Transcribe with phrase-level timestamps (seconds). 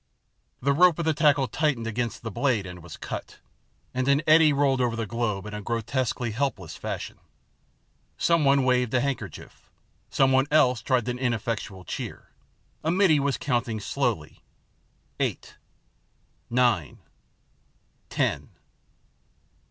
[0.63, 3.37] The rope of the tackle tightened against the blade and was cut,
[3.93, 7.19] and an eddy rolled over the globe in a grotesquely helpless fashion.
[8.17, 9.69] Someone waved a handkerchief,
[10.09, 12.31] someone else tried an ineffectual cheer,
[12.83, 14.43] IN THE ABYSS 77 a middy was counting slowly,"
[15.19, 15.57] Eight,
[16.49, 16.97] nine,
[18.09, 18.49] ten